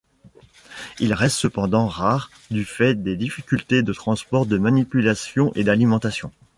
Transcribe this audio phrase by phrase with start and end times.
[0.99, 6.31] Ils restent cependant rares du fait des difficultés de transport de manipulation et d'alimentation.